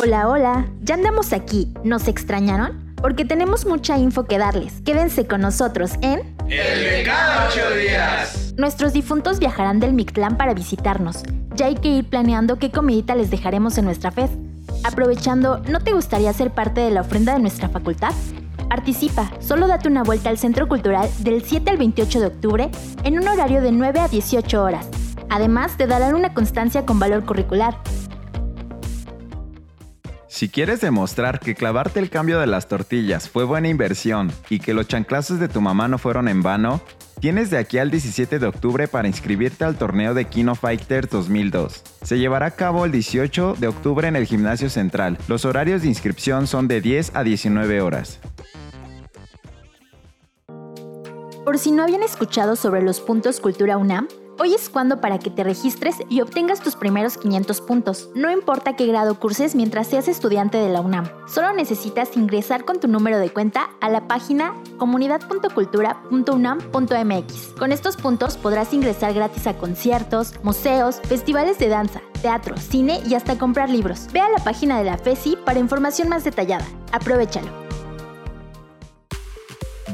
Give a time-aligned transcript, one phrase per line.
[0.00, 1.74] Hola, hola, ya andamos aquí.
[1.82, 2.94] ¿Nos extrañaron?
[3.02, 4.80] Porque tenemos mucha info que darles.
[4.82, 6.36] Quédense con nosotros en...
[6.48, 8.54] El de cada ocho días.
[8.56, 11.24] Nuestros difuntos viajarán del Mictlán para visitarnos.
[11.56, 14.28] Ya hay que ir planeando qué comidita les dejaremos en nuestra fe.
[14.84, 18.12] Aprovechando, ¿no te gustaría ser parte de la ofrenda de nuestra facultad?
[18.68, 22.70] Participa, solo date una vuelta al Centro Cultural del 7 al 28 de octubre
[23.02, 24.88] en un horario de 9 a 18 horas.
[25.28, 27.78] Además, te darán una constancia con valor curricular.
[30.38, 34.72] Si quieres demostrar que clavarte el cambio de las tortillas fue buena inversión y que
[34.72, 36.80] los chanclazos de tu mamá no fueron en vano,
[37.18, 41.82] tienes de aquí al 17 de octubre para inscribirte al torneo de Kino Fighters 2002.
[42.02, 45.18] Se llevará a cabo el 18 de octubre en el Gimnasio Central.
[45.26, 48.20] Los horarios de inscripción son de 10 a 19 horas.
[51.44, 54.06] Por si no habían escuchado sobre los puntos Cultura UNAM,
[54.40, 58.08] Hoy es cuando para que te registres y obtengas tus primeros 500 puntos.
[58.14, 61.08] No importa qué grado curses mientras seas estudiante de la UNAM.
[61.26, 67.48] Solo necesitas ingresar con tu número de cuenta a la página comunidad.cultura.unam.mx.
[67.58, 73.14] Con estos puntos podrás ingresar gratis a conciertos, museos, festivales de danza, teatro, cine y
[73.14, 74.06] hasta comprar libros.
[74.12, 76.64] Ve a la página de la FESI para información más detallada.
[76.92, 77.67] Aprovechalo.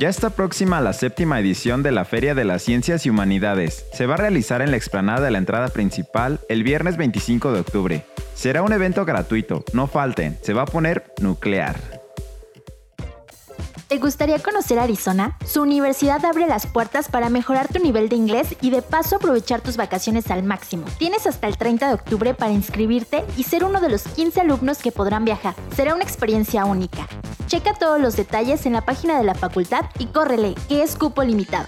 [0.04, 3.86] Ya está próxima la séptima edición de la Feria de las Ciencias y Humanidades.
[3.94, 7.60] Se va a realizar en la explanada de la entrada principal el viernes 25 de
[7.60, 8.04] octubre.
[8.34, 11.80] Será un evento gratuito, no falten, se va a poner nuclear.
[13.88, 15.38] ¿Te gustaría conocer Arizona?
[15.46, 19.62] Su universidad abre las puertas para mejorar tu nivel de inglés y de paso aprovechar
[19.62, 20.84] tus vacaciones al máximo.
[20.98, 24.82] Tienes hasta el 30 de octubre para inscribirte y ser uno de los 15 alumnos
[24.82, 25.54] que podrán viajar.
[25.74, 27.08] Será una experiencia única.
[27.46, 31.22] Checa todos los detalles en la página de la facultad y córrele, que es cupo
[31.22, 31.66] limitado.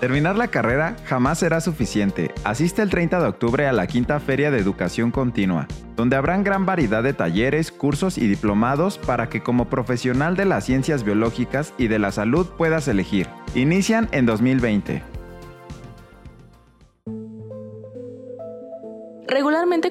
[0.00, 2.32] Terminar la carrera jamás será suficiente.
[2.42, 6.64] Asiste el 30 de octubre a la quinta Feria de Educación Continua, donde habrán gran
[6.64, 11.88] variedad de talleres, cursos y diplomados para que como profesional de las ciencias biológicas y
[11.88, 13.28] de la salud puedas elegir.
[13.54, 15.09] Inician en 2020.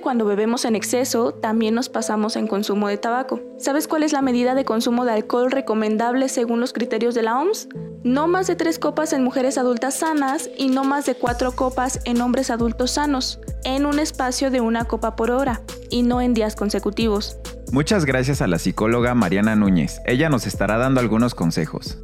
[0.09, 3.41] Cuando bebemos en exceso, también nos pasamos en consumo de tabaco.
[3.59, 7.39] ¿Sabes cuál es la medida de consumo de alcohol recomendable según los criterios de la
[7.39, 7.67] OMS?
[8.03, 11.99] No más de tres copas en mujeres adultas sanas y no más de cuatro copas
[12.05, 15.61] en hombres adultos sanos, en un espacio de una copa por hora,
[15.91, 17.37] y no en días consecutivos.
[17.71, 20.01] Muchas gracias a la psicóloga Mariana Núñez.
[20.07, 21.99] Ella nos estará dando algunos consejos.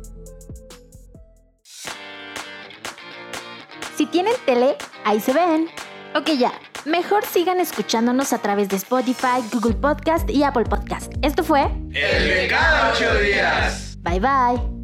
[3.97, 5.69] Si tienen tele, ahí se ven.
[6.13, 6.51] Ok, ya.
[6.85, 11.11] Mejor sigan escuchándonos a través de Spotify, Google Podcast y Apple Podcast.
[11.23, 11.63] Esto fue
[11.93, 13.97] El de cada ocho días.
[14.03, 14.74] Bye bye.